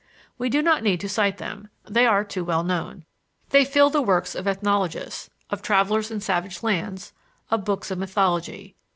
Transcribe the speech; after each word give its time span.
We 0.39 0.49
do 0.49 0.63
not 0.63 0.81
need 0.81 0.99
to 1.01 1.07
cite 1.07 1.37
them 1.37 1.69
they 1.87 2.07
are 2.07 2.23
too 2.23 2.43
well 2.43 2.63
known. 2.63 3.05
They 3.51 3.63
fill 3.63 3.91
the 3.91 4.01
works 4.01 4.33
of 4.33 4.47
ethnologists, 4.47 5.29
of 5.51 5.61
travelers 5.61 6.09
in 6.09 6.21
savage 6.21 6.63
lands, 6.63 7.13
of 7.51 7.65
books 7.65 7.91
of 7.91 7.99
mythology. 7.99 8.75